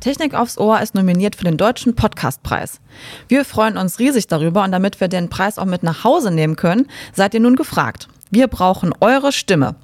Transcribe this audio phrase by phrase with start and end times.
[0.00, 2.80] Technik aufs Ohr ist nominiert für den Deutschen Podcastpreis.
[3.28, 6.56] Wir freuen uns riesig darüber und damit wir den Preis auch mit nach Hause nehmen
[6.56, 8.08] können, seid ihr nun gefragt.
[8.30, 9.76] Wir brauchen eure Stimme.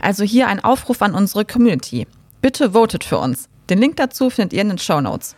[0.00, 2.06] Also hier ein Aufruf an unsere Community.
[2.40, 3.48] Bitte votet für uns.
[3.68, 5.36] Den Link dazu findet ihr in den Show Notes.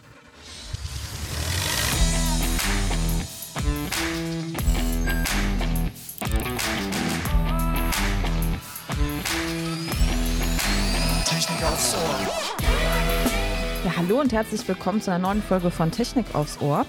[14.11, 16.85] Hallo und herzlich willkommen zu einer neuen Folge von Technik aufs Ohr.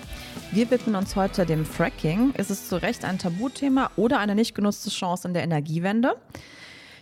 [0.52, 2.34] Wir widmen uns heute dem Fracking.
[2.34, 6.16] Ist es zu Recht ein Tabuthema oder eine nicht genutzte Chance in der Energiewende?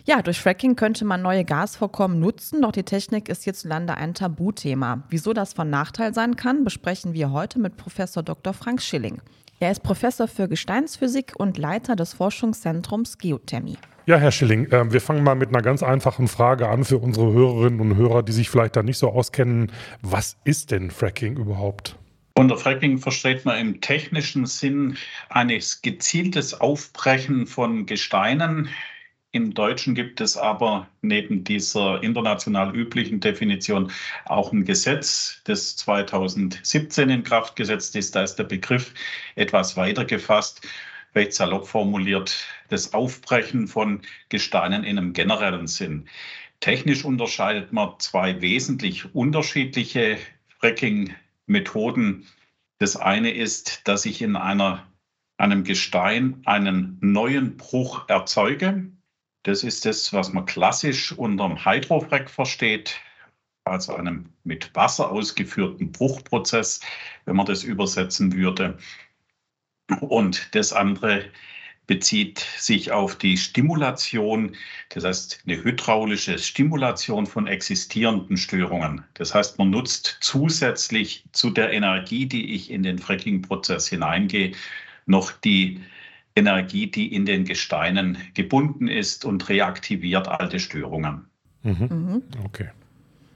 [0.04, 5.04] Ja, durch Fracking könnte man neue Gasvorkommen nutzen, doch die Technik ist hierzulande ein Tabuthema.
[5.08, 8.52] Wieso das von Nachteil sein kann, besprechen wir heute mit Professor Dr.
[8.52, 9.22] Frank Schilling.
[9.58, 13.78] Er ist Professor für Gesteinsphysik und Leiter des Forschungszentrums Geothermie.
[14.06, 17.32] Ja, Herr Schilling, äh, wir fangen mal mit einer ganz einfachen Frage an für unsere
[17.32, 19.70] Hörerinnen und Hörer, die sich vielleicht da nicht so auskennen.
[20.00, 21.96] Was ist denn Fracking überhaupt?
[22.34, 24.96] Unter Fracking versteht man im technischen Sinn
[25.28, 25.48] ein
[25.82, 28.70] gezieltes Aufbrechen von Gesteinen.
[29.32, 33.92] Im Deutschen gibt es aber neben dieser international üblichen Definition
[34.24, 38.16] auch ein Gesetz, das 2017 in Kraft gesetzt ist.
[38.16, 38.94] Da ist der Begriff
[39.36, 40.66] etwas weiter gefasst
[41.14, 46.08] recht salopp formuliert, das Aufbrechen von Gesteinen in einem generellen Sinn.
[46.60, 50.18] Technisch unterscheidet man zwei wesentlich unterschiedliche
[50.58, 52.26] Fracking-Methoden.
[52.78, 54.86] Das eine ist, dass ich in einer,
[55.38, 58.90] einem Gestein einen neuen Bruch erzeuge.
[59.42, 63.00] Das ist das, was man klassisch unter dem Hydrofrack versteht,
[63.64, 66.80] also einem mit Wasser ausgeführten Bruchprozess,
[67.24, 68.76] wenn man das übersetzen würde.
[70.00, 71.24] Und das andere
[71.90, 74.54] bezieht sich auf die Stimulation,
[74.90, 79.02] das heißt eine hydraulische Stimulation von existierenden Störungen.
[79.14, 84.52] Das heißt, man nutzt zusätzlich zu der Energie, die ich in den Fracking-Prozess hineingehe,
[85.06, 85.80] noch die
[86.36, 91.26] Energie, die in den Gesteinen gebunden ist und reaktiviert alte Störungen.
[91.64, 91.88] Mhm.
[91.90, 92.22] Mhm.
[92.44, 92.68] Okay.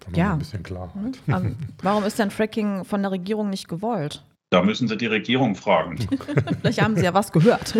[0.04, 0.32] Dann ja.
[0.34, 1.18] Ein bisschen Klarheit.
[1.26, 1.56] Mhm.
[1.82, 4.22] Warum ist denn Fracking von der Regierung nicht gewollt?
[4.54, 5.98] Da müssen Sie die Regierung fragen.
[6.60, 7.74] Vielleicht haben Sie ja was gehört.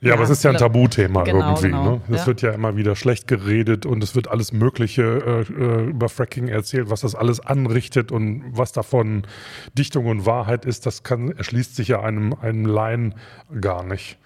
[0.00, 1.66] Ja, aber es ist ja ein Tabuthema genau, irgendwie.
[1.66, 1.96] Genau.
[1.96, 2.02] Ne?
[2.10, 2.26] Es ja.
[2.28, 6.46] wird ja immer wieder schlecht geredet und es wird alles Mögliche äh, äh, über Fracking
[6.46, 9.26] erzählt, was das alles anrichtet und was davon
[9.74, 10.86] Dichtung und Wahrheit ist.
[10.86, 13.16] Das kann, erschließt sich ja einem, einem Laien
[13.60, 14.16] gar nicht.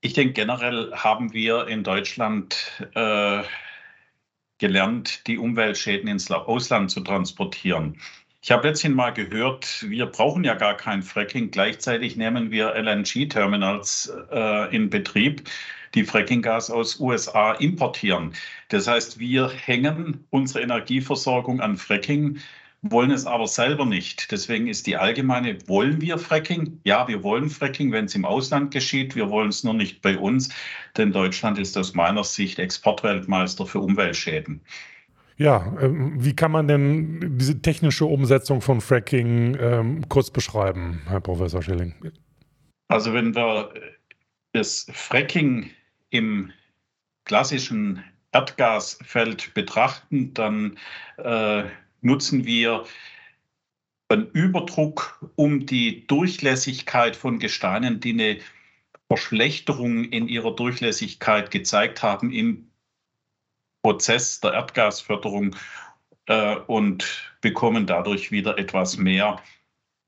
[0.00, 3.42] Ich denke, generell haben wir in Deutschland äh,
[4.58, 7.96] gelernt, die Umweltschäden ins Ausland zu transportieren.
[8.46, 11.50] Ich habe letztens mal gehört, wir brauchen ja gar kein Fracking.
[11.50, 15.50] Gleichzeitig nehmen wir LNG-Terminals äh, in Betrieb,
[15.96, 18.34] die Frackinggas aus USA importieren.
[18.68, 22.38] Das heißt, wir hängen unsere Energieversorgung an Fracking,
[22.82, 24.30] wollen es aber selber nicht.
[24.30, 26.80] Deswegen ist die allgemeine, wollen wir Fracking?
[26.84, 29.16] Ja, wir wollen Fracking, wenn es im Ausland geschieht.
[29.16, 30.50] Wir wollen es nur nicht bei uns,
[30.96, 34.60] denn Deutschland ist aus meiner Sicht Exportweltmeister für Umweltschäden.
[35.36, 41.20] Ja, ähm, wie kann man denn diese technische Umsetzung von Fracking ähm, kurz beschreiben, Herr
[41.20, 41.94] Professor Schilling?
[42.88, 43.72] Also wenn wir
[44.52, 45.70] das Fracking
[46.10, 46.52] im
[47.24, 48.02] klassischen
[48.32, 50.78] Erdgasfeld betrachten, dann
[51.18, 51.64] äh,
[52.00, 52.84] nutzen wir
[54.08, 58.38] einen Überdruck, um die Durchlässigkeit von Gesteinen, die eine
[59.08, 62.68] Verschlechterung in ihrer Durchlässigkeit gezeigt haben, im
[63.86, 65.54] Prozess der Erdgasförderung
[66.26, 69.40] äh, und bekommen dadurch wieder etwas mehr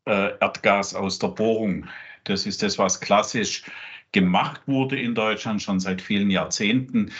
[0.05, 1.87] äh, Erdgas aus der Bohrung.
[2.25, 3.63] Das ist das, was klassisch
[4.11, 7.13] gemacht wurde in Deutschland schon seit vielen Jahrzehnten.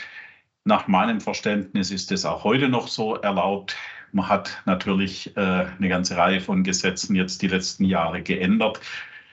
[0.65, 3.77] Nach meinem Verständnis ist es auch heute noch so erlaubt.
[4.11, 8.81] Man hat natürlich äh, eine ganze Reihe von Gesetzen jetzt die letzten Jahre geändert,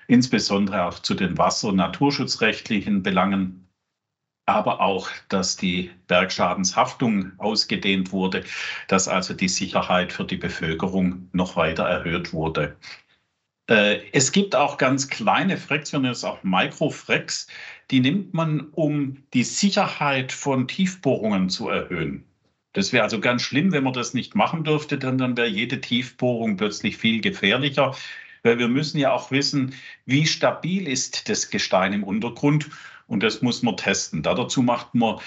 [0.06, 3.65] insbesondere auch zu den wasser- und naturschutzrechtlichen Belangen
[4.46, 8.44] aber auch, dass die Bergschadenshaftung ausgedehnt wurde,
[8.88, 12.78] dass also die Sicherheit für die Bevölkerung noch weiter erhöht wurde.
[13.68, 17.48] Äh, es gibt auch ganz kleine Fraktionen, auch Mikrofracks,
[17.90, 22.24] die nimmt man, um die Sicherheit von Tiefbohrungen zu erhöhen.
[22.74, 25.82] Das wäre also ganz schlimm, wenn man das nicht machen dürfte, denn dann wäre jede
[25.82, 27.96] Tiefbohrung plötzlich viel gefährlicher,
[28.44, 29.74] weil wir müssen ja auch wissen,
[30.06, 32.70] wie stabil ist das Gestein im Untergrund
[33.08, 34.24] und das muss man testen.
[34.24, 35.20] Da dazu macht man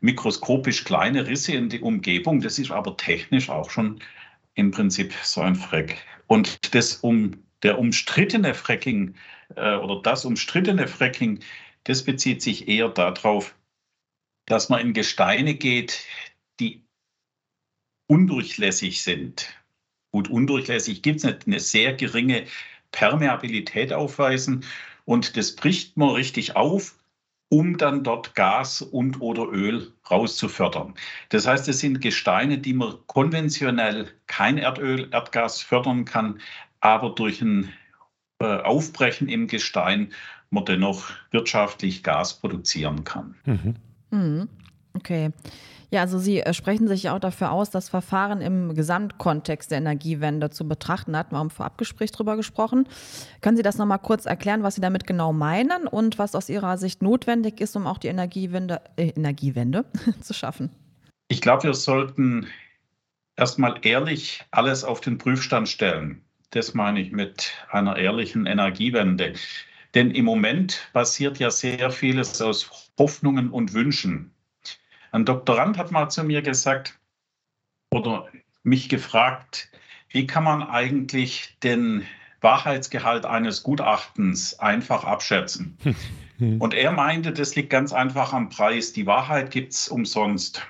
[0.00, 2.40] mikroskopisch kleine Risse in die Umgebung.
[2.40, 4.00] Das ist aber technisch auch schon
[4.54, 5.96] im Prinzip so ein Frack.
[6.26, 9.14] Und das um, der umstrittene Fracking
[9.56, 11.40] äh, oder das umstrittene Fracking,
[11.84, 13.54] das bezieht sich eher darauf,
[14.46, 16.04] dass man in Gesteine geht,
[16.60, 16.84] die
[18.06, 19.56] undurchlässig sind.
[20.12, 22.44] Gut, undurchlässig gibt es nicht, eine sehr geringe
[22.92, 24.64] Permeabilität aufweisen
[25.04, 26.96] und das bricht man richtig auf,
[27.54, 30.94] um dann dort Gas und oder Öl rauszufördern.
[31.28, 36.40] Das heißt, es sind Gesteine, die man konventionell kein Erdöl, Erdgas fördern kann,
[36.80, 37.72] aber durch ein
[38.40, 40.12] äh, Aufbrechen im Gestein
[40.50, 43.36] man dennoch wirtschaftlich Gas produzieren kann.
[43.44, 43.76] Mhm.
[44.10, 44.48] mhm.
[44.94, 45.30] Okay.
[45.94, 50.50] Ja, also Sie äh, sprechen sich auch dafür aus, das Verfahren im Gesamtkontext der Energiewende
[50.50, 51.12] zu betrachten.
[51.12, 52.88] Da hatten wir im Vorabgespräch drüber gesprochen.
[53.42, 56.78] Können Sie das nochmal kurz erklären, was Sie damit genau meinen und was aus Ihrer
[56.78, 59.84] Sicht notwendig ist, um auch die Energiewende, äh, Energiewende
[60.20, 60.70] zu schaffen?
[61.28, 62.48] Ich glaube, wir sollten
[63.36, 66.22] erstmal ehrlich alles auf den Prüfstand stellen.
[66.50, 69.34] Das meine ich mit einer ehrlichen Energiewende.
[69.94, 74.33] Denn im Moment basiert ja sehr vieles aus Hoffnungen und Wünschen.
[75.14, 76.98] Ein Doktorand hat mal zu mir gesagt
[77.92, 78.26] oder
[78.64, 79.70] mich gefragt,
[80.08, 82.04] wie kann man eigentlich den
[82.40, 85.78] Wahrheitsgehalt eines Gutachtens einfach abschätzen?
[86.58, 88.92] Und er meinte, das liegt ganz einfach am Preis.
[88.92, 90.66] Die Wahrheit gibt es umsonst.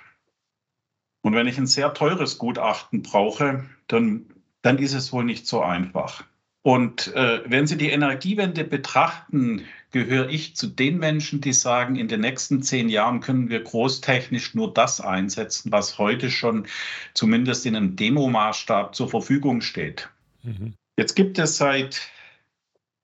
[1.22, 4.26] Und wenn ich ein sehr teures Gutachten brauche, dann,
[4.60, 6.22] dann ist es wohl nicht so einfach.
[6.60, 9.64] Und äh, wenn Sie die Energiewende betrachten,
[9.94, 14.52] gehöre ich zu den Menschen, die sagen, in den nächsten zehn Jahren können wir großtechnisch
[14.56, 16.66] nur das einsetzen, was heute schon
[17.14, 20.10] zumindest in einem Demomaßstab zur Verfügung steht.
[20.42, 20.74] Mhm.
[20.98, 22.08] Jetzt gibt es seit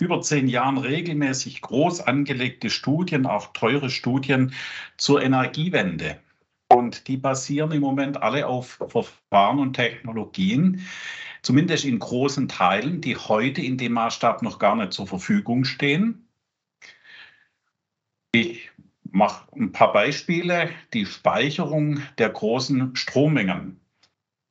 [0.00, 4.52] über zehn Jahren regelmäßig groß angelegte Studien, auch teure Studien
[4.96, 6.18] zur Energiewende.
[6.68, 10.84] Und die basieren im Moment alle auf Verfahren und Technologien,
[11.42, 16.26] zumindest in großen Teilen, die heute in dem Maßstab noch gar nicht zur Verfügung stehen.
[18.32, 18.70] Ich
[19.10, 20.70] mache ein paar Beispiele.
[20.94, 23.80] Die Speicherung der großen Strommengen.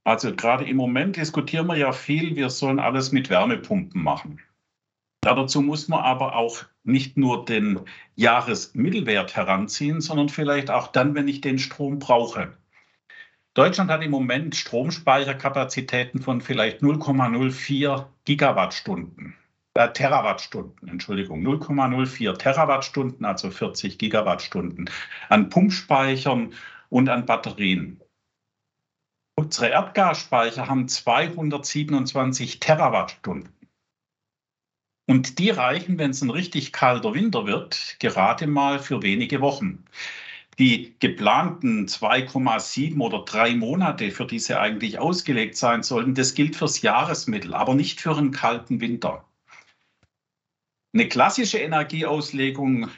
[0.03, 4.41] Also gerade im Moment diskutieren wir ja viel, wir sollen alles mit Wärmepumpen machen.
[5.21, 7.81] Dazu muss man aber auch nicht nur den
[8.15, 12.57] Jahresmittelwert heranziehen, sondern vielleicht auch dann, wenn ich den Strom brauche.
[13.53, 19.35] Deutschland hat im Moment Stromspeicherkapazitäten von vielleicht 0,04 Gigawattstunden,
[19.79, 24.89] äh, Terawattstunden, Entschuldigung, 0,04 Terawattstunden, also 40 Gigawattstunden
[25.29, 26.53] an Pumpspeichern
[26.89, 28.01] und an Batterien.
[29.35, 33.53] Unsere Erdgasspeicher haben 227 Terawattstunden.
[35.07, 39.85] Und die reichen, wenn es ein richtig kalter Winter wird, gerade mal für wenige Wochen
[40.59, 46.57] die geplanten 2,7 oder 3 Monate, für die sie eigentlich ausgelegt sein sollten, das gilt
[46.57, 49.23] fürs Jahresmittel, aber nicht für einen kalten Winter.
[50.91, 52.89] Eine klassische Energieauslegung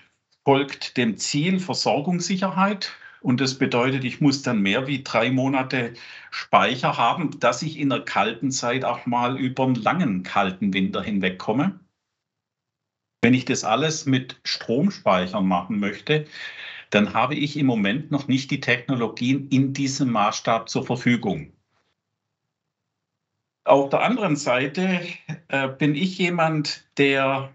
[0.45, 2.91] folgt dem Ziel Versorgungssicherheit.
[3.21, 5.93] Und das bedeutet, ich muss dann mehr wie drei Monate
[6.31, 11.03] Speicher haben, dass ich in der kalten Zeit auch mal über einen langen kalten Winter
[11.03, 11.79] hinwegkomme.
[13.21, 16.25] Wenn ich das alles mit Stromspeichern machen möchte,
[16.89, 21.53] dann habe ich im Moment noch nicht die Technologien in diesem Maßstab zur Verfügung.
[23.63, 25.01] Auf der anderen Seite
[25.49, 27.53] äh, bin ich jemand, der,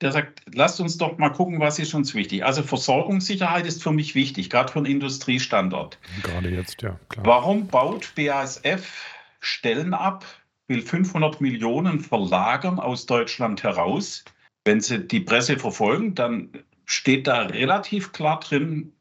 [0.00, 2.44] der sagt, lasst uns doch mal gucken, was ist uns wichtig.
[2.44, 5.98] Also Versorgungssicherheit ist für mich wichtig, gerade für einen Industriestandort.
[6.22, 7.26] Gerade jetzt, ja, klar.
[7.26, 9.04] Warum baut BASF
[9.40, 10.24] Stellen ab,
[10.68, 14.24] will 500 Millionen verlagern aus Deutschland heraus?
[14.64, 16.50] Wenn Sie die Presse verfolgen, dann
[16.84, 18.92] steht da relativ klar drin,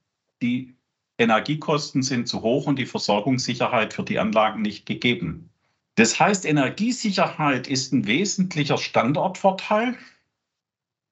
[0.41, 0.75] die
[1.19, 5.49] Energiekosten sind zu hoch und die Versorgungssicherheit für die Anlagen nicht gegeben.
[5.95, 9.95] Das heißt, Energiesicherheit ist ein wesentlicher Standortvorteil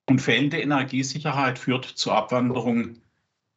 [0.08, 2.98] und fehlende Energiesicherheit führt zur Abwanderung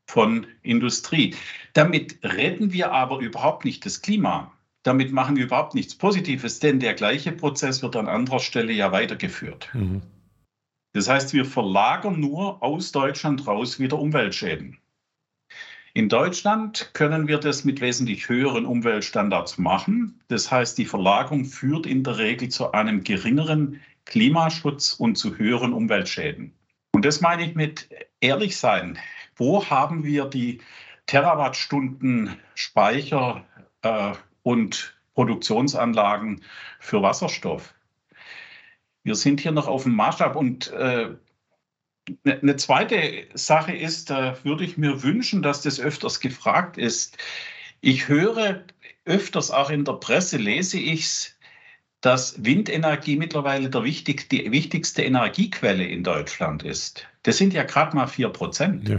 [0.06, 1.34] von Industrie.
[1.74, 4.52] Damit retten wir aber überhaupt nicht das Klima.
[4.82, 8.90] Damit machen wir überhaupt nichts Positives, denn der gleiche Prozess wird an anderer Stelle ja
[8.90, 9.68] weitergeführt.
[9.74, 10.02] Mhm.
[10.94, 14.78] Das heißt, wir verlagern nur aus Deutschland raus wieder Umweltschäden.
[15.94, 20.20] In Deutschland können wir das mit wesentlich höheren Umweltstandards machen.
[20.28, 25.72] Das heißt, die Verlagerung führt in der Regel zu einem geringeren Klimaschutz und zu höheren
[25.72, 26.52] Umweltschäden.
[26.92, 27.88] Und das meine ich mit
[28.20, 28.98] ehrlich sein.
[29.36, 30.60] Wo haben wir die
[31.06, 33.44] Terawattstunden Speicher
[33.82, 34.12] äh,
[34.42, 36.42] und Produktionsanlagen
[36.80, 37.74] für Wasserstoff?
[39.08, 41.08] wir sind hier noch auf dem Maßstab und äh,
[42.24, 47.16] eine ne zweite Sache ist, da würde ich mir wünschen, dass das öfters gefragt ist.
[47.80, 48.64] Ich höre
[49.06, 51.37] öfters auch in der Presse, lese ich es,
[52.00, 57.06] dass Windenergie mittlerweile der wichtig, die wichtigste Energiequelle in Deutschland ist.
[57.24, 58.88] Das sind ja gerade mal 4 Prozent.
[58.88, 58.98] Ja.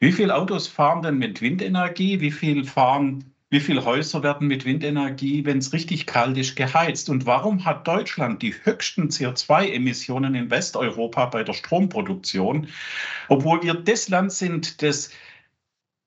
[0.00, 2.20] Wie viele Autos fahren denn mit Windenergie?
[2.20, 7.08] Wie viel fahren wie viele Häuser werden mit Windenergie, wenn es richtig kalt ist, geheizt?
[7.08, 12.68] Und warum hat Deutschland die höchsten CO2-Emissionen in Westeuropa bei der Stromproduktion,
[13.28, 15.10] obwohl wir das Land sind, das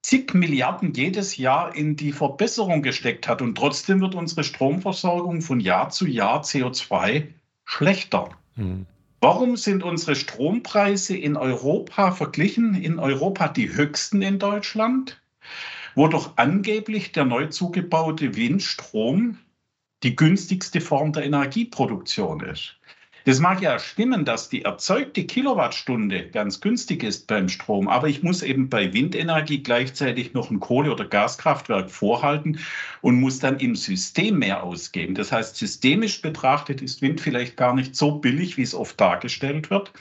[0.02, 5.60] zig Milliarden jedes Jahr in die Verbesserung gesteckt hat und trotzdem wird unsere Stromversorgung von
[5.60, 7.28] Jahr zu Jahr CO2
[7.66, 8.30] schlechter.
[8.56, 8.86] Mhm.
[9.20, 15.22] Warum sind unsere Strompreise in Europa verglichen, in Europa die höchsten in Deutschland?
[15.96, 19.38] wo doch angeblich der neu zugebaute Windstrom
[20.04, 22.78] die günstigste Form der Energieproduktion ist.
[23.26, 28.24] Das mag ja stimmen, dass die erzeugte Kilowattstunde ganz günstig ist beim Strom, aber ich
[28.24, 32.60] muss eben bei Windenergie gleichzeitig noch ein Kohle- oder Gaskraftwerk vorhalten
[33.02, 35.14] und muss dann im System mehr ausgeben.
[35.14, 39.70] Das heißt, systemisch betrachtet ist Wind vielleicht gar nicht so billig, wie es oft dargestellt
[39.70, 39.94] wird.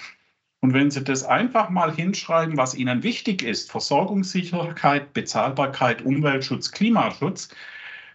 [0.60, 7.48] Und wenn Sie das einfach mal hinschreiben, was Ihnen wichtig ist, Versorgungssicherheit, Bezahlbarkeit, Umweltschutz, Klimaschutz,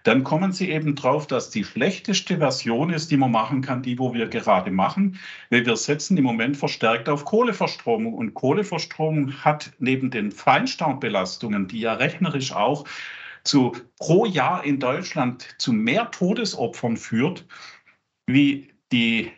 [0.05, 3.97] dann kommen Sie eben drauf, dass die schlechteste Version ist, die man machen kann, die,
[3.97, 5.19] wo wir gerade machen,
[5.49, 8.13] weil wir setzen im Moment verstärkt auf Kohleverstromung.
[8.13, 12.85] Und Kohleverstromung hat neben den Feinstaubbelastungen, die ja rechnerisch auch
[13.43, 17.43] zu pro Jahr in Deutschland zu mehr Todesopfern führt,
[18.27, 19.31] wie die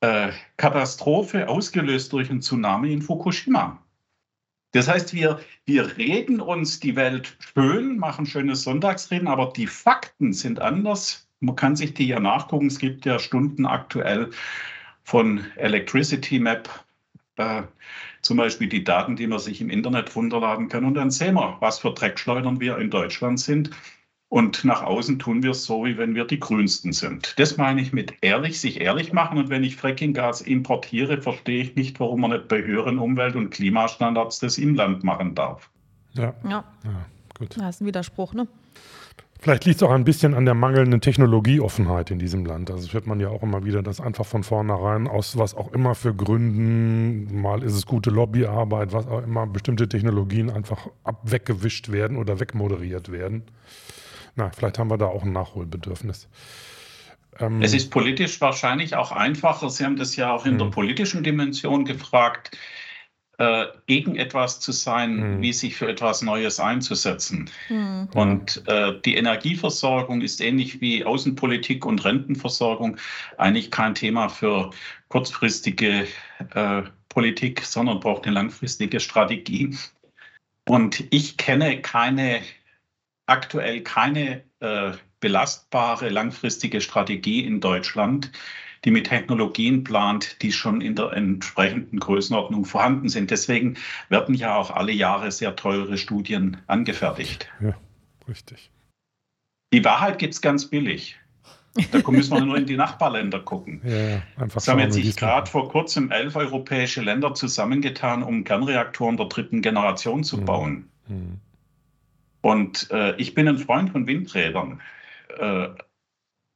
[0.00, 3.82] äh, Katastrophe ausgelöst durch einen Tsunami in Fukushima.
[4.72, 10.32] Das heißt, wir, wir reden uns die Welt schön, machen schöne Sonntagsreden, aber die Fakten
[10.32, 11.28] sind anders.
[11.40, 12.68] Man kann sich die ja nachgucken.
[12.68, 14.30] Es gibt ja Stunden aktuell
[15.02, 16.68] von Electricity Map,
[17.36, 17.62] äh,
[18.22, 20.84] zum Beispiel die Daten, die man sich im Internet runterladen kann.
[20.84, 23.70] Und dann sehen wir, was für Dreckschleudern wir in Deutschland sind.
[24.30, 27.34] Und nach außen tun wir es so, wie wenn wir die Grünsten sind.
[27.36, 29.38] Das meine ich mit ehrlich, sich ehrlich machen.
[29.38, 33.50] Und wenn ich Frackinggas importiere, verstehe ich nicht, warum man nicht bei höheren Umwelt- und
[33.50, 35.68] Klimastandards das Inland machen darf.
[36.12, 36.32] Ja.
[36.44, 37.06] Ja, ja
[37.36, 37.56] gut.
[37.56, 38.46] Das ist ein Widerspruch, ne?
[39.40, 42.70] Vielleicht liegt es auch ein bisschen an der mangelnden Technologieoffenheit in diesem Land.
[42.70, 45.72] Also das hört man ja auch immer wieder, dass einfach von vornherein aus was auch
[45.72, 51.90] immer für Gründen, mal ist es gute Lobbyarbeit, was auch immer, bestimmte Technologien einfach abweggewischt
[51.90, 53.42] werden oder wegmoderiert werden
[54.36, 56.28] na, vielleicht haben wir da auch ein Nachholbedürfnis.
[57.38, 59.70] Ähm, es ist politisch wahrscheinlich auch einfacher.
[59.70, 60.72] Sie haben das ja auch in der hm.
[60.72, 62.56] politischen Dimension gefragt,
[63.40, 65.40] äh, gegen etwas zu sein, mhm.
[65.40, 67.48] wie sich für etwas Neues einzusetzen.
[67.70, 68.10] Mhm.
[68.12, 72.98] Und äh, die Energieversorgung ist ähnlich wie Außenpolitik und Rentenversorgung
[73.38, 74.72] eigentlich kein Thema für
[75.08, 76.06] kurzfristige
[76.54, 79.74] äh, Politik, sondern braucht eine langfristige Strategie.
[80.68, 82.42] Und ich kenne keine
[83.30, 88.32] aktuell keine äh, belastbare langfristige Strategie in Deutschland,
[88.84, 93.30] die mit Technologien plant, die schon in der entsprechenden Größenordnung vorhanden sind.
[93.30, 93.76] Deswegen
[94.08, 97.48] werden ja auch alle Jahre sehr teure Studien angefertigt.
[97.60, 97.74] Ja,
[98.28, 98.70] richtig.
[99.72, 101.16] Die Wahrheit gibt es ganz billig.
[101.92, 103.80] Da müssen wir nur in die Nachbarländer gucken.
[103.84, 109.16] Ja, einfach es haben jetzt sich gerade vor kurzem elf europäische Länder zusammengetan, um Kernreaktoren
[109.16, 110.44] der dritten Generation zu mhm.
[110.44, 110.90] bauen.
[111.06, 111.38] Mhm.
[112.42, 114.80] Und äh, ich bin ein Freund von Windrädern.
[115.38, 115.68] Äh,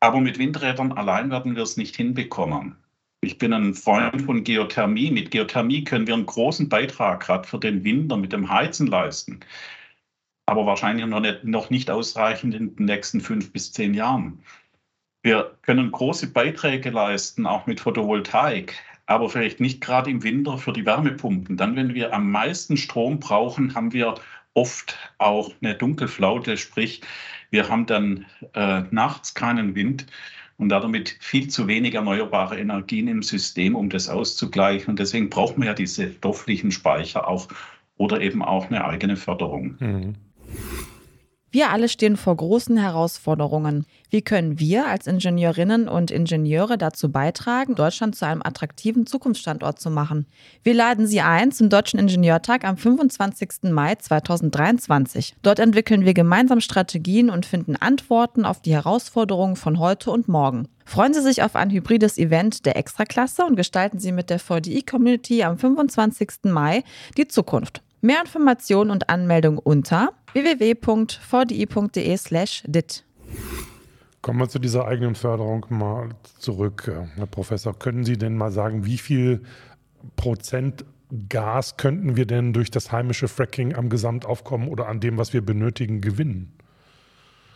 [0.01, 2.77] aber mit Windrädern allein werden wir es nicht hinbekommen.
[3.23, 5.11] Ich bin ein Freund von Geothermie.
[5.11, 9.41] Mit Geothermie können wir einen großen Beitrag gerade für den Winter mit dem Heizen leisten.
[10.47, 14.43] Aber wahrscheinlich noch nicht, noch nicht ausreichend in den nächsten fünf bis zehn Jahren.
[15.23, 18.75] Wir können große Beiträge leisten, auch mit Photovoltaik,
[19.07, 21.57] aber vielleicht nicht gerade im Winter für die Wärmepumpen.
[21.57, 24.17] Dann, wenn wir am meisten Strom brauchen, haben wir
[24.55, 27.03] oft auch eine Dunkelflaute, sprich
[27.55, 30.07] wir haben dann äh, nachts keinen Wind
[30.59, 34.91] und damit viel zu wenig erneuerbare Energien im System, um das auszugleichen.
[34.91, 37.47] Und deswegen braucht man ja diese stofflichen Speicher auch
[37.97, 39.77] oder eben auch eine eigene Förderung.
[39.79, 40.15] Mhm.
[41.55, 43.87] Wir alle stehen vor großen Herausforderungen.
[44.11, 49.89] Wie können wir als Ingenieurinnen und Ingenieure dazu beitragen, Deutschland zu einem attraktiven Zukunftsstandort zu
[49.89, 50.27] machen?
[50.65, 53.71] Wir laden Sie ein zum Deutschen Ingenieurtag am 25.
[53.71, 55.37] Mai 2023.
[55.43, 60.67] Dort entwickeln wir gemeinsam Strategien und finden Antworten auf die Herausforderungen von heute und morgen.
[60.85, 65.45] Freuen Sie sich auf ein hybrides Event der Extraklasse und gestalten Sie mit der VDI-Community
[65.45, 66.47] am 25.
[66.47, 66.83] Mai
[67.17, 67.81] die Zukunft.
[68.01, 71.15] Mehr Informationen und Anmeldung unter www.vdi.de/dit.
[74.21, 76.91] Kommen wir zu dieser eigenen Förderung mal zurück.
[77.17, 79.43] Herr Professor, können Sie denn mal sagen, wie viel
[80.17, 80.85] Prozent
[81.29, 85.43] Gas könnten wir denn durch das heimische Fracking am Gesamtaufkommen oder an dem, was wir
[85.43, 86.53] benötigen, gewinnen?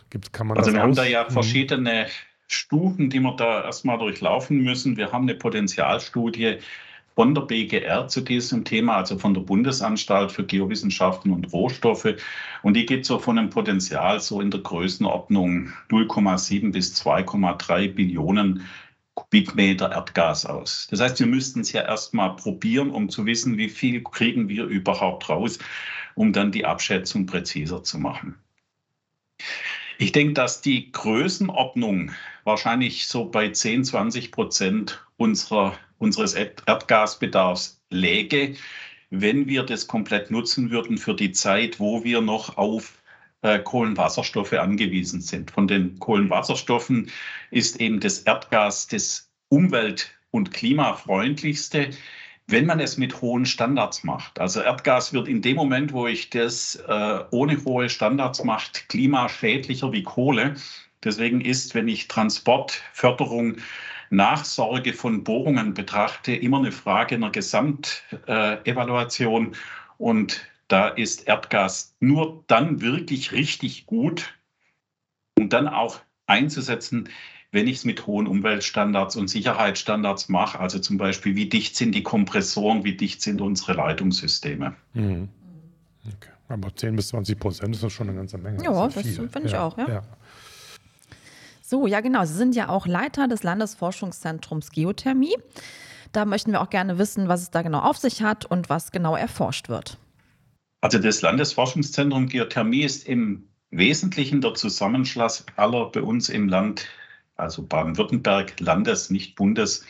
[0.09, 1.33] Gibt, kann man also wir haben da ja mhm.
[1.33, 2.07] verschiedene
[2.47, 4.97] Stufen, die wir da erstmal durchlaufen müssen.
[4.97, 6.57] Wir haben eine Potenzialstudie
[7.19, 12.15] von der BGR zu diesem Thema, also von der Bundesanstalt für Geowissenschaften und Rohstoffe.
[12.63, 18.65] Und die geht so von einem Potenzial so in der Größenordnung 0,7 bis 2,3 Billionen
[19.15, 20.87] Kubikmeter Erdgas aus.
[20.91, 24.63] Das heißt, wir müssten es ja erstmal probieren, um zu wissen, wie viel kriegen wir
[24.63, 25.59] überhaupt raus,
[26.15, 28.35] um dann die Abschätzung präziser zu machen.
[29.97, 32.11] Ich denke, dass die Größenordnung
[32.45, 38.55] wahrscheinlich so bei 10, 20 Prozent unserer, unseres Erdgasbedarfs läge,
[39.09, 43.01] wenn wir das komplett nutzen würden für die Zeit, wo wir noch auf
[43.41, 45.51] äh, Kohlenwasserstoffe angewiesen sind.
[45.51, 47.09] Von den Kohlenwasserstoffen
[47.51, 51.89] ist eben das Erdgas das umwelt- und klimafreundlichste
[52.49, 54.39] wenn man es mit hohen Standards macht.
[54.39, 59.91] Also Erdgas wird in dem Moment, wo ich das äh, ohne hohe Standards macht, klimaschädlicher
[59.91, 60.55] wie Kohle.
[61.03, 63.57] Deswegen ist, wenn ich Transport, Förderung,
[64.09, 69.55] Nachsorge von Bohrungen betrachte, immer eine Frage einer Gesamtevaluation.
[69.97, 74.33] Und da ist Erdgas nur dann wirklich richtig gut,
[75.37, 77.09] um dann auch einzusetzen,
[77.51, 81.95] wenn ich es mit hohen Umweltstandards und Sicherheitsstandards mache, also zum Beispiel, wie dicht sind
[81.95, 84.75] die Kompressoren, wie dicht sind unsere Leitungssysteme.
[84.93, 85.29] Mhm.
[86.05, 86.29] Okay.
[86.47, 88.63] Aber 10 bis 20 Prozent ist das schon eine ganze Menge.
[88.63, 89.63] Ja, das, das finde ich ja.
[89.63, 89.87] auch, ja.
[89.87, 90.01] ja.
[91.69, 92.25] So, ja genau.
[92.25, 95.35] Sie sind ja auch Leiter des Landesforschungszentrums Geothermie.
[96.11, 98.91] Da möchten wir auch gerne wissen, was es da genau auf sich hat und was
[98.91, 99.99] genau erforscht wird.
[100.81, 106.87] Also das Landesforschungszentrum Geothermie ist im Wesentlichen der Zusammenschluss aller bei uns im Land
[107.35, 109.85] also Baden-Württemberg, Landes-, nicht Bundesland,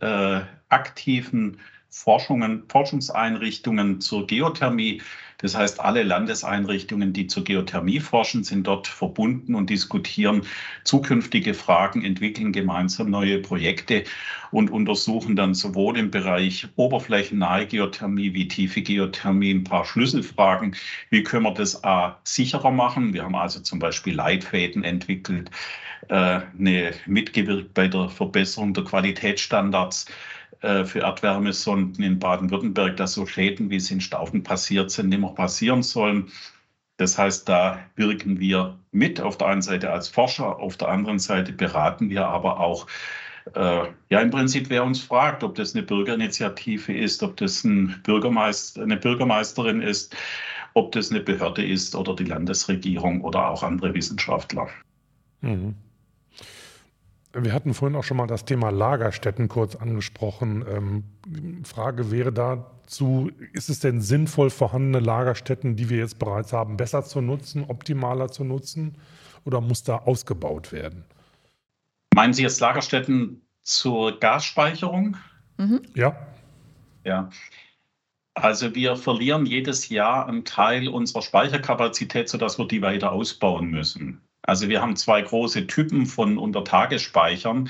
[0.00, 1.60] äh, aktiven
[1.90, 5.02] Forschungen, Forschungseinrichtungen zur Geothermie.
[5.40, 10.42] Das heißt, alle Landeseinrichtungen, die zur Geothermie forschen, sind dort verbunden und diskutieren
[10.82, 14.02] zukünftige Fragen, entwickeln gemeinsam neue Projekte
[14.50, 20.74] und untersuchen dann sowohl im Bereich oberflächennahe Geothermie wie tiefe Geothermie ein paar Schlüsselfragen.
[21.10, 23.14] Wie können wir das A sicherer machen?
[23.14, 25.52] Wir haben also zum Beispiel Leitfäden entwickelt,
[26.08, 30.06] äh, eine mitgewirkt bei der Verbesserung der Qualitätsstandards
[30.60, 35.30] für Erdwärmesonden in Baden-Württemberg, dass so Schäden, wie es in Staufen passiert sind, nicht mehr
[35.30, 36.32] passieren sollen.
[36.98, 41.20] Das heißt, da wirken wir mit auf der einen Seite als Forscher, auf der anderen
[41.20, 42.88] Seite beraten wir aber auch,
[43.54, 48.00] äh, ja im Prinzip, wer uns fragt, ob das eine Bürgerinitiative ist, ob das ein
[48.02, 50.16] Bürgermeister, eine Bürgermeisterin ist,
[50.74, 54.68] ob das eine Behörde ist oder die Landesregierung oder auch andere Wissenschaftler.
[55.40, 55.76] Mhm.
[57.32, 60.64] Wir hatten vorhin auch schon mal das Thema Lagerstätten kurz angesprochen.
[60.68, 66.76] Ähm, Frage wäre dazu, ist es denn sinnvoll, vorhandene Lagerstätten, die wir jetzt bereits haben,
[66.76, 68.96] besser zu nutzen, optimaler zu nutzen
[69.44, 71.04] oder muss da ausgebaut werden?
[72.14, 75.16] Meinen Sie jetzt Lagerstätten zur Gasspeicherung?
[75.58, 75.82] Mhm.
[75.94, 76.16] Ja.
[77.04, 77.28] Ja.
[78.34, 84.22] Also wir verlieren jedes Jahr einen Teil unserer Speicherkapazität, sodass wir die weiter ausbauen müssen.
[84.48, 87.68] Also wir haben zwei große Typen von Untertagesspeichern.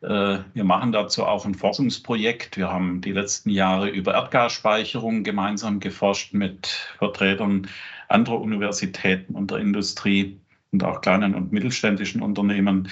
[0.00, 2.56] Äh, wir machen dazu auch ein Forschungsprojekt.
[2.56, 7.68] Wir haben die letzten Jahre über Erdgasspeicherung gemeinsam geforscht mit Vertretern
[8.08, 10.40] anderer Universitäten und der Industrie
[10.72, 12.88] und auch kleinen und mittelständischen Unternehmen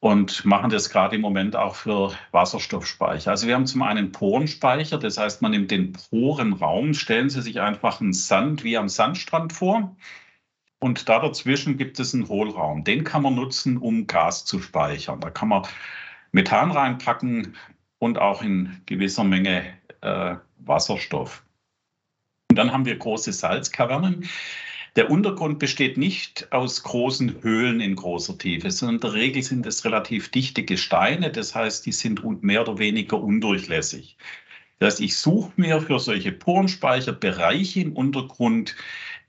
[0.00, 3.30] und machen das gerade im Moment auch für Wasserstoffspeicher.
[3.30, 7.60] Also wir haben zum einen Porenspeicher, das heißt, man nimmt den Porenraum, stellen Sie sich
[7.60, 9.94] einfach einen Sand wie am Sandstrand vor
[10.80, 12.84] und da dazwischen gibt es einen Hohlraum.
[12.84, 15.20] Den kann man nutzen, um Gas zu speichern.
[15.20, 15.66] Da kann man
[16.32, 17.56] Methan reinpacken
[17.98, 21.44] und auch in gewisser Menge äh, Wasserstoff.
[22.50, 24.28] Und dann haben wir große Salzkavernen.
[24.96, 29.66] Der Untergrund besteht nicht aus großen Höhlen in großer Tiefe, sondern in der Regel sind
[29.66, 31.30] es relativ dichte Gesteine.
[31.30, 34.16] Das heißt, die sind mehr oder weniger undurchlässig.
[34.78, 38.74] Das heißt, ich suche mir für solche Porenspeicher Bereiche im Untergrund,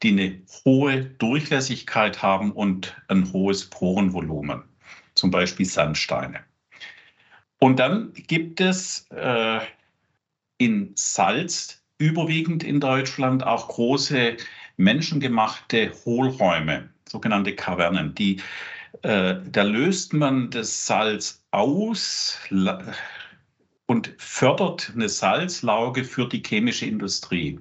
[0.04, 4.64] die eine hohe Durchlässigkeit haben und ein hohes Porenvolumen,
[5.16, 6.40] zum Beispiel Sandsteine.
[7.60, 9.60] Und dann gibt es äh,
[10.58, 14.38] in Salz überwiegend in Deutschland auch große
[14.78, 18.42] menschengemachte Hohlräume, sogenannte Kavernen, die
[19.04, 22.38] äh, da löst man das Salz aus
[23.86, 27.60] und fördert eine Salzlauge für die chemische Industrie.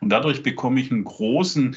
[0.00, 1.76] Und dadurch bekomme ich einen großen,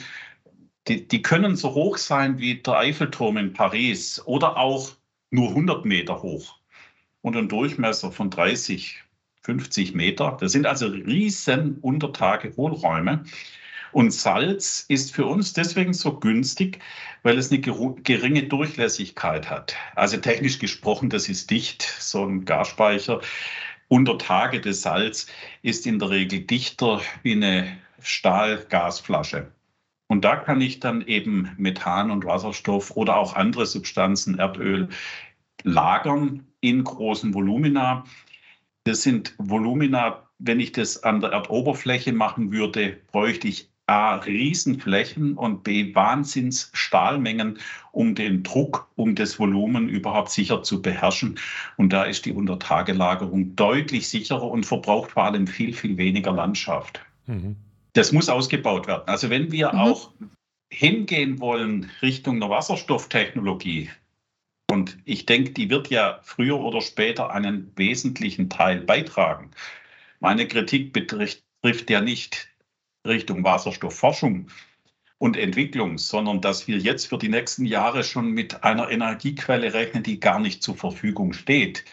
[0.87, 4.91] die, die können so hoch sein wie der Eiffelturm in Paris oder auch
[5.29, 6.59] nur 100 Meter hoch
[7.21, 9.03] und einen Durchmesser von 30,
[9.41, 10.37] 50 Meter.
[10.39, 13.25] Das sind also riesen Untertage Hohlräume.
[13.91, 16.79] Und Salz ist für uns deswegen so günstig,
[17.21, 19.75] weil es eine geringe Durchlässigkeit hat.
[19.95, 23.21] Also technisch gesprochen, das ist dicht, so ein Gasspeicher.
[23.89, 25.27] Untertage des Salz
[25.61, 29.51] ist in der Regel dichter wie eine Stahlgasflasche.
[30.07, 34.89] Und da kann ich dann eben Methan und Wasserstoff oder auch andere Substanzen, Erdöl,
[35.63, 38.03] lagern in großen Volumina.
[38.83, 45.33] Das sind Volumina, wenn ich das an der Erdoberfläche machen würde, bräuchte ich A, Riesenflächen
[45.33, 47.59] und B, Wahnsinnsstahlmengen,
[47.91, 51.37] um den Druck, um das Volumen überhaupt sicher zu beherrschen.
[51.75, 57.01] Und da ist die Untertagelagerung deutlich sicherer und verbraucht vor allem viel, viel weniger Landschaft.
[57.25, 57.57] Mhm.
[57.93, 59.03] Das muss ausgebaut werden.
[59.07, 59.79] Also wenn wir mhm.
[59.79, 60.11] auch
[60.71, 63.89] hingehen wollen Richtung einer Wasserstofftechnologie,
[64.73, 69.51] und ich denke, die wird ja früher oder später einen wesentlichen Teil beitragen.
[70.19, 72.49] Meine Kritik betrifft, betrifft ja nicht
[73.05, 74.49] Richtung Wasserstoffforschung
[75.19, 80.01] und Entwicklung, sondern dass wir jetzt für die nächsten Jahre schon mit einer Energiequelle rechnen,
[80.01, 81.85] die gar nicht zur Verfügung steht.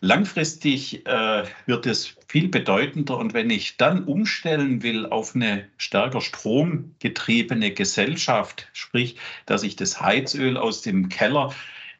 [0.00, 6.20] Langfristig äh, wird es viel bedeutender und wenn ich dann umstellen will auf eine stärker
[6.20, 11.52] stromgetriebene Gesellschaft, sprich, dass ich das Heizöl aus dem Keller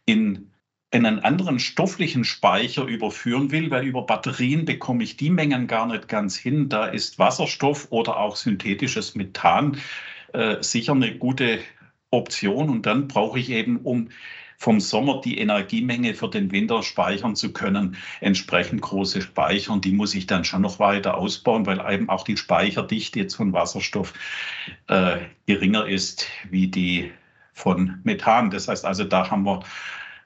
[0.06, 0.50] in
[0.90, 6.08] einen anderen stofflichen Speicher überführen will, weil über Batterien bekomme ich die Mengen gar nicht
[6.08, 6.68] ganz hin.
[6.68, 9.78] Da ist Wasserstoff oder auch synthetisches Methan
[10.32, 11.58] äh, sicher eine gute
[12.10, 12.70] Option.
[12.70, 14.08] Und dann brauche ich eben, um
[14.58, 19.72] vom Sommer die Energiemenge für den Winter speichern zu können, entsprechend große Speicher.
[19.72, 23.36] Und die muss ich dann schon noch weiter ausbauen, weil eben auch die Speicherdichte jetzt
[23.36, 24.12] von Wasserstoff
[24.88, 27.12] äh, geringer ist wie die
[27.54, 28.50] von Methan.
[28.50, 29.60] Das heißt also, da haben wir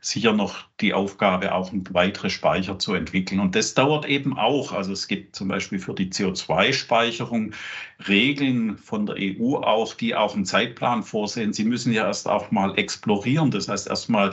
[0.04, 3.38] sicher noch die Aufgabe, auch weitere Speicher zu entwickeln.
[3.38, 4.72] Und das dauert eben auch.
[4.72, 7.52] Also es gibt zum Beispiel für die CO2-Speicherung
[8.08, 11.52] Regeln von der EU auch, die auch einen Zeitplan vorsehen.
[11.52, 13.52] Sie müssen ja erst auch mal explorieren.
[13.52, 14.32] Das heißt erst mal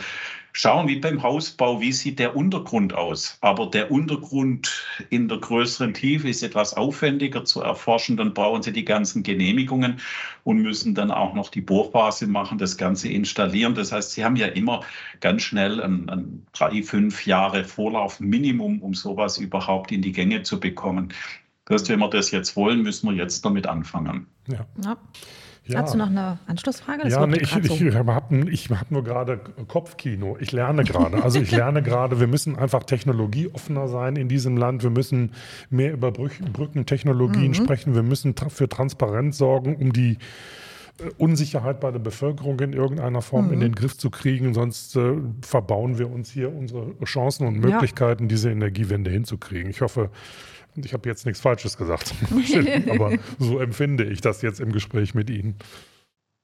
[0.53, 3.37] schauen, wie beim Hausbau, wie sieht der Untergrund aus.
[3.41, 8.17] Aber der Untergrund in der größeren Tiefe ist etwas aufwendiger zu erforschen.
[8.17, 9.99] Dann brauchen Sie die ganzen Genehmigungen
[10.43, 13.75] und müssen dann auch noch die Bohrphase machen, das Ganze installieren.
[13.75, 14.81] Das heißt, Sie haben ja immer
[15.19, 20.43] ganz schnell ein, ein drei, fünf Jahre Vorlauf Minimum, um sowas überhaupt in die Gänge
[20.43, 21.13] zu bekommen.
[21.65, 24.25] Das heißt, wenn wir das jetzt wollen, müssen wir jetzt damit anfangen.
[24.47, 24.65] Ja.
[24.83, 24.97] ja.
[25.69, 25.83] Ja.
[25.83, 27.03] Hast du noch eine Anschlussfrage?
[27.03, 30.35] Das ja, nee, ich, ich, ich habe hab nur gerade Kopfkino.
[30.39, 31.23] Ich lerne gerade.
[31.23, 34.81] Also ich lerne gerade, wir müssen einfach technologieoffener sein in diesem Land.
[34.81, 35.31] Wir müssen
[35.69, 37.53] mehr über Brückentechnologien mhm.
[37.53, 37.93] sprechen.
[37.93, 40.17] Wir müssen für Transparenz sorgen, um die
[41.17, 43.53] Unsicherheit bei der Bevölkerung in irgendeiner Form mhm.
[43.53, 44.53] in den Griff zu kriegen.
[44.53, 48.27] Sonst äh, verbauen wir uns hier unsere Chancen und Möglichkeiten, ja.
[48.27, 49.69] diese Energiewende hinzukriegen.
[49.69, 50.09] Ich hoffe,
[50.75, 52.13] ich habe jetzt nichts Falsches gesagt,
[52.89, 55.55] aber so empfinde ich das jetzt im Gespräch mit Ihnen.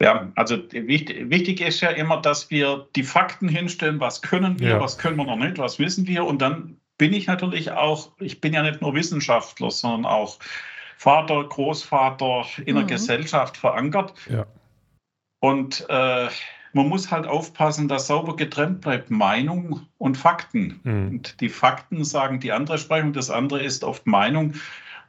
[0.01, 4.69] Ja, also wichtig, wichtig, ist ja immer, dass wir die Fakten hinstellen, was können wir,
[4.69, 4.79] ja.
[4.81, 6.25] was können wir noch nicht, was wissen wir.
[6.25, 10.37] Und dann bin ich natürlich auch, ich bin ja nicht nur Wissenschaftler, sondern auch
[10.97, 12.89] Vater, Großvater in der mhm.
[12.89, 14.13] Gesellschaft verankert.
[14.29, 14.45] Ja.
[15.39, 16.27] Und äh,
[16.73, 20.79] man muss halt aufpassen, dass sauber getrennt bleibt Meinung und Fakten.
[20.84, 21.08] Mhm.
[21.10, 24.55] Und die Fakten sagen die andere Sprechung, das andere ist oft Meinung.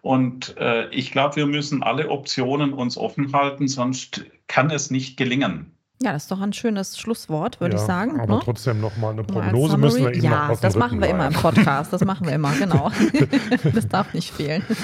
[0.03, 5.17] Und äh, ich glaube, wir müssen alle Optionen uns offen halten, sonst kann es nicht
[5.17, 5.76] gelingen.
[6.03, 8.21] Ja, das ist doch ein schönes Schlusswort, würde ja, ich sagen.
[8.21, 8.41] Aber ne?
[8.45, 11.91] trotzdem nochmal eine Prognose müssen wir immer Ja, das machen wir immer im Podcast.
[11.93, 12.91] Das machen wir immer, genau.
[13.75, 14.63] das darf nicht fehlen.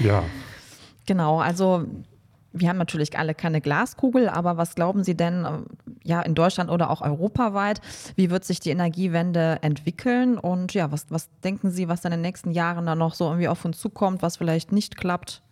[0.00, 0.22] Ja.
[1.04, 1.84] Genau, also
[2.54, 5.58] wir haben natürlich alle keine Glaskugel, aber was glauben Sie denn, äh,
[6.02, 7.82] ja, in Deutschland oder auch europaweit,
[8.16, 10.38] wie wird sich die Energiewende entwickeln?
[10.38, 13.26] Und ja, was, was denken Sie, was dann in den nächsten Jahren da noch so
[13.26, 15.42] irgendwie auf uns zukommt, was vielleicht nicht klappt?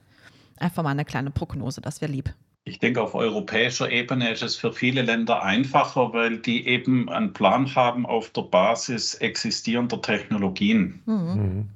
[0.58, 2.34] Einfach mal eine kleine Prognose, das wäre lieb.
[2.70, 7.32] Ich denke, auf europäischer Ebene ist es für viele Länder einfacher, weil die eben einen
[7.32, 11.02] Plan haben auf der Basis existierender Technologien.
[11.04, 11.68] Mhm.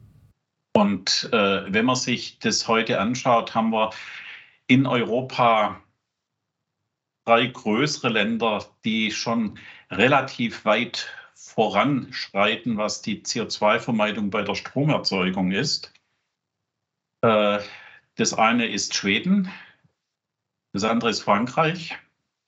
[0.76, 3.90] Und äh, wenn man sich das heute anschaut, haben wir
[4.68, 5.80] in Europa
[7.24, 9.58] drei größere Länder, die schon
[9.90, 15.92] relativ weit voranschreiten, was die CO2-Vermeidung bei der Stromerzeugung ist.
[17.22, 17.58] Äh,
[18.14, 19.50] das eine ist Schweden,
[20.74, 21.96] das andere ist Frankreich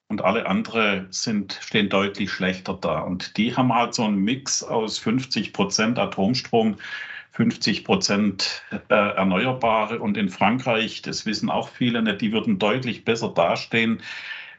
[0.09, 2.99] und alle anderen sind, stehen deutlich schlechter da.
[2.99, 6.77] Und die haben halt so einen Mix aus 50 Prozent Atomstrom,
[7.31, 10.01] 50 Prozent äh, Erneuerbare.
[10.01, 14.03] Und in Frankreich, das wissen auch viele nicht, die würden deutlich besser dastehen,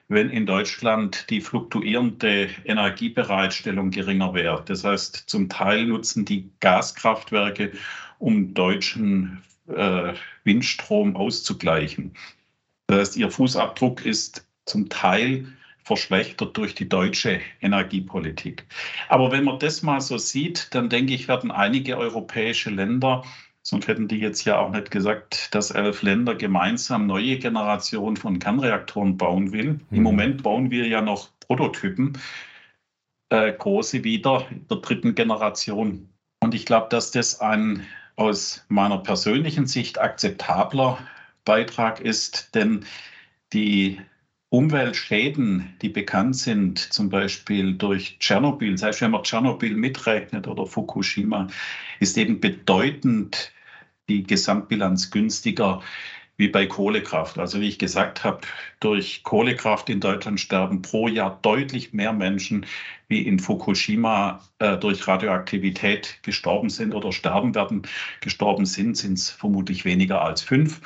[0.07, 4.63] wenn in Deutschland die fluktuierende Energiebereitstellung geringer wäre.
[4.65, 7.73] Das heißt, zum Teil nutzen die Gaskraftwerke,
[8.17, 10.13] um deutschen äh,
[10.45, 12.13] Windstrom auszugleichen.
[12.87, 15.45] Das heißt, ihr Fußabdruck ist zum Teil
[15.83, 18.65] verschlechtert durch die deutsche Energiepolitik.
[19.07, 23.23] Aber wenn man das mal so sieht, dann denke ich, werden einige europäische Länder
[23.67, 28.39] Sonst hätten die jetzt ja auch nicht gesagt, dass elf Länder gemeinsam neue Generationen von
[28.39, 29.73] Kernreaktoren bauen will.
[29.73, 29.97] Mhm.
[29.97, 32.17] Im Moment bauen wir ja noch Prototypen,
[33.27, 36.07] äh, große wieder der dritten Generation.
[36.39, 40.99] Und ich glaube, dass das ein aus meiner persönlichen Sicht akzeptabler
[41.47, 42.85] Beitrag ist, denn
[43.53, 43.99] die
[44.49, 51.47] Umweltschäden, die bekannt sind, zum Beispiel durch Tschernobyl, selbst wenn man Tschernobyl mitrechnet oder Fukushima,
[52.01, 53.53] ist eben bedeutend
[54.09, 55.81] die Gesamtbilanz günstiger
[56.35, 57.39] wie bei Kohlekraft.
[57.39, 58.41] Also wie ich gesagt habe,
[58.81, 62.65] durch Kohlekraft in Deutschland sterben pro Jahr deutlich mehr Menschen,
[63.07, 67.83] wie in Fukushima äh, durch Radioaktivität gestorben sind oder sterben werden.
[68.19, 70.81] Gestorben sind, sind es vermutlich weniger als fünf.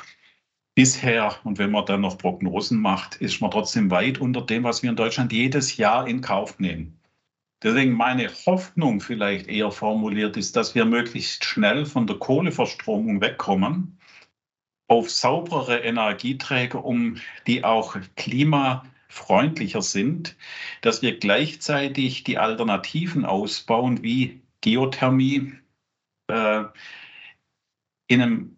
[0.74, 4.82] Bisher, und wenn man dann noch Prognosen macht, ist man trotzdem weit unter dem, was
[4.82, 6.98] wir in Deutschland jedes Jahr in Kauf nehmen.
[7.62, 13.98] Deswegen meine Hoffnung vielleicht eher formuliert ist, dass wir möglichst schnell von der Kohleverstromung wegkommen
[14.88, 20.36] auf sauberere Energieträger, um die auch klimafreundlicher sind,
[20.80, 25.52] dass wir gleichzeitig die Alternativen ausbauen wie Geothermie
[26.28, 26.64] äh,
[28.08, 28.51] in einem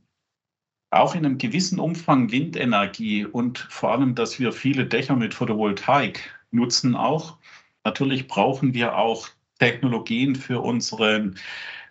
[1.01, 6.21] auch in einem gewissen Umfang Windenergie und vor allem, dass wir viele Dächer mit Photovoltaik
[6.51, 7.39] nutzen auch
[7.85, 9.29] Natürlich brauchen wir auch
[9.59, 11.33] Technologien für unsere,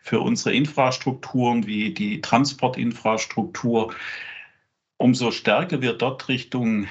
[0.02, 3.94] für unsere Infrastrukturen wie die Transportinfrastruktur.
[4.98, 6.88] Umso stärker wir dort Richtung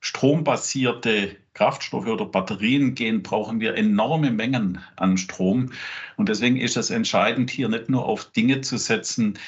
[0.00, 5.70] strombasierte Kraftstoffe oder Batterien gehen, brauchen wir enorme Mengen an Strom.
[6.16, 9.38] Und deswegen ist es entscheidend, hier nicht nur auf Dinge zu setzen,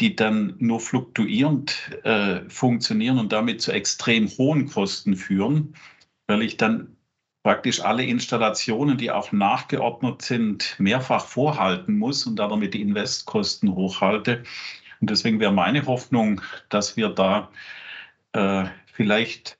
[0.00, 5.74] die dann nur fluktuierend äh, funktionieren und damit zu extrem hohen Kosten führen,
[6.26, 6.96] weil ich dann
[7.42, 14.44] praktisch alle Installationen, die auch nachgeordnet sind, mehrfach vorhalten muss und damit die Investkosten hochhalte.
[15.00, 17.50] Und deswegen wäre meine Hoffnung, dass wir da
[18.32, 19.58] äh, vielleicht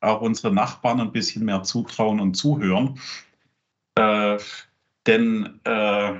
[0.00, 3.00] auch unsere Nachbarn ein bisschen mehr zutrauen und zuhören.
[3.94, 4.38] Äh,
[5.06, 6.14] denn äh,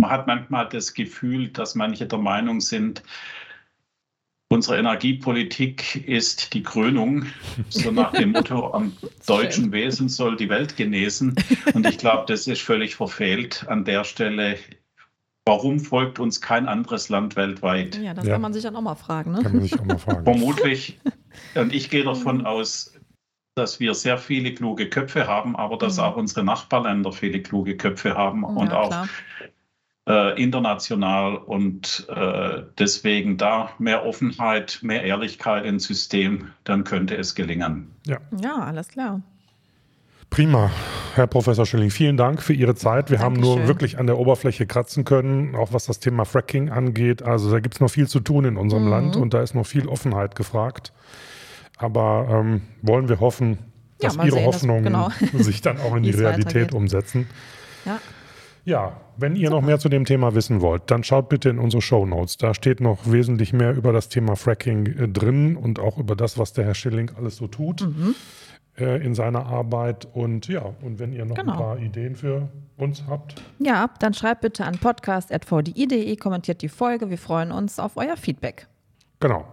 [0.00, 3.02] man hat manchmal das Gefühl, dass manche der Meinung sind,
[4.52, 7.26] Unsere Energiepolitik ist die Krönung,
[7.68, 8.92] so nach dem Motto, am
[9.24, 11.36] deutschen Wesen soll die Welt genesen.
[11.72, 14.58] Und ich glaube, das ist völlig verfehlt an der Stelle.
[15.46, 17.96] Warum folgt uns kein anderes Land weltweit?
[17.98, 18.32] Ja, das ja.
[18.32, 19.30] kann man sich dann auch mal fragen.
[19.30, 19.42] Ne?
[19.44, 20.24] Kann man sich auch mal fragen.
[20.24, 20.98] Vermutlich.
[21.54, 22.92] Und ich gehe davon aus,
[23.54, 26.02] dass wir sehr viele kluge Köpfe haben, aber dass mhm.
[26.02, 29.08] auch unsere Nachbarländer viele kluge Köpfe haben ja, und auch klar
[30.10, 37.36] äh, international und äh, deswegen da mehr Offenheit, mehr Ehrlichkeit ins System, dann könnte es
[37.36, 37.92] gelingen.
[38.06, 39.22] Ja, ja alles klar.
[40.28, 40.70] Prima,
[41.14, 43.10] Herr Professor Schilling, vielen Dank für Ihre Zeit.
[43.10, 43.48] Wir Dankeschön.
[43.48, 47.22] haben nur wirklich an der Oberfläche kratzen können, auch was das Thema Fracking angeht.
[47.22, 48.90] Also da gibt es noch viel zu tun in unserem mhm.
[48.90, 50.92] Land und da ist noch viel Offenheit gefragt.
[51.78, 53.58] Aber ähm, wollen wir hoffen,
[54.00, 55.08] dass ja, Ihre sehen, Hoffnungen genau.
[55.34, 57.28] sich dann auch in die Realität umsetzen.
[57.84, 57.98] Ja.
[58.64, 61.82] Ja, wenn ihr noch mehr zu dem Thema wissen wollt, dann schaut bitte in unsere
[61.82, 62.36] Show Notes.
[62.36, 66.38] Da steht noch wesentlich mehr über das Thema Fracking äh, drin und auch über das,
[66.38, 68.14] was der Herr Schilling alles so tut mhm.
[68.78, 70.08] äh, in seiner Arbeit.
[70.12, 71.52] Und ja, und wenn ihr noch genau.
[71.52, 73.34] ein paar Ideen für uns habt.
[73.58, 77.10] Ja, dann schreibt bitte an podcast.vdi.de, kommentiert die Folge.
[77.10, 78.66] Wir freuen uns auf euer Feedback.
[79.20, 79.44] Genau.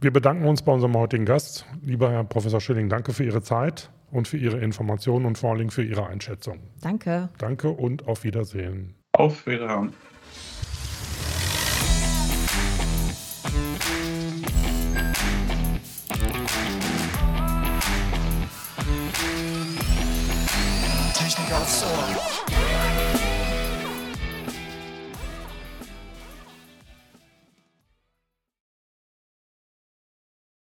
[0.00, 1.66] Wir bedanken uns bei unserem heutigen Gast.
[1.82, 5.70] Lieber Herr Professor Schilling, danke für Ihre Zeit und für Ihre Informationen und vor allem
[5.70, 6.60] für Ihre Einschätzung.
[6.80, 7.28] Danke.
[7.38, 8.94] Danke und auf Wiedersehen.
[9.12, 9.92] Auf Wiedersehen.
[21.14, 22.29] Technik aufs Ohr.